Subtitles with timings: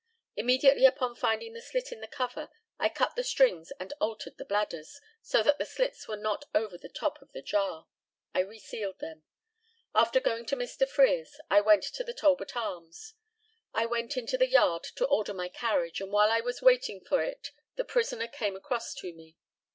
[0.35, 4.45] Immediately upon finding the slit in the cover, I cut the strings and altered the
[4.45, 7.85] bladders, so that the slits were not over the top of the jar.
[8.33, 9.21] I resealed them.
[9.93, 10.89] After going to Mr.
[10.89, 13.13] Frere's I went to the Talbot Arms.
[13.75, 17.21] I went into the yard to order my carriage, and while I was waiting for
[17.23, 19.37] it the prisoner came across to me.